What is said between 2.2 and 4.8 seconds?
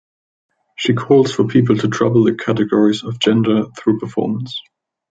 the categories of gender through performance.